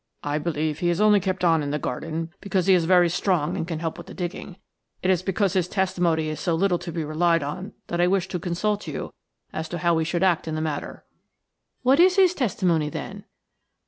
I 0.23 0.39
believe 0.39 0.79
he 0.79 0.89
is 0.89 0.99
only 0.99 1.19
kept 1.19 1.43
on 1.43 1.61
in 1.61 1.69
the 1.69 1.77
garden 1.77 2.31
because 2.41 2.65
he 2.65 2.73
is 2.73 2.85
very 2.85 3.07
strong 3.07 3.55
and 3.55 3.67
can 3.67 3.77
help 3.77 3.99
with 3.99 4.07
the 4.07 4.15
digging. 4.15 4.57
It 5.03 5.11
is 5.11 5.21
because 5.21 5.53
his 5.53 5.67
testimony 5.67 6.27
is 6.29 6.39
so 6.39 6.55
little 6.55 6.79
to 6.79 6.91
be 6.91 7.03
relied 7.03 7.43
on 7.43 7.73
that 7.85 8.01
I 8.01 8.07
wished 8.07 8.31
to 8.31 8.39
consult 8.39 8.87
you 8.87 9.13
as 9.53 9.69
to 9.69 9.77
how 9.77 9.93
we 9.93 10.03
should 10.03 10.23
act 10.23 10.47
in 10.47 10.55
the 10.55 10.59
matter." 10.59 11.05
"What 11.83 11.99
is 11.99 12.15
his 12.15 12.33
testimony, 12.33 12.89
then?" 12.89 13.25